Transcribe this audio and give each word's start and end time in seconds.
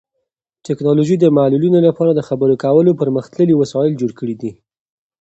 ټیکنالوژي 0.65 1.15
د 1.19 1.25
معلولینو 1.37 1.79
لپاره 1.87 2.11
د 2.13 2.21
خبرو 2.27 2.53
کولو 2.63 2.97
پرمختللي 3.01 3.53
وسایل 3.61 3.93
جوړ 4.01 4.11
کړي 4.19 4.35
دي. 4.41 4.51